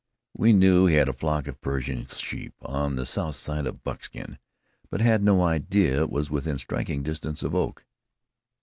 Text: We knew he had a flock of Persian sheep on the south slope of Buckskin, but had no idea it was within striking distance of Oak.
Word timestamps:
We 0.35 0.51
knew 0.51 0.87
he 0.87 0.95
had 0.95 1.09
a 1.09 1.13
flock 1.13 1.45
of 1.45 1.61
Persian 1.61 2.07
sheep 2.07 2.55
on 2.63 2.95
the 2.95 3.05
south 3.05 3.35
slope 3.35 3.67
of 3.67 3.83
Buckskin, 3.83 4.39
but 4.89 4.99
had 4.99 5.21
no 5.21 5.43
idea 5.43 6.01
it 6.01 6.09
was 6.09 6.31
within 6.31 6.57
striking 6.57 7.03
distance 7.03 7.43
of 7.43 7.53
Oak. 7.53 7.85